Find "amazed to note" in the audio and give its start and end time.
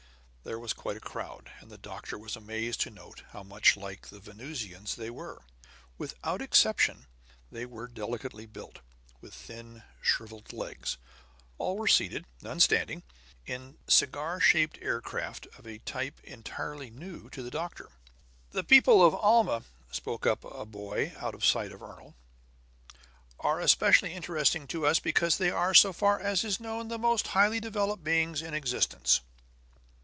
2.35-3.21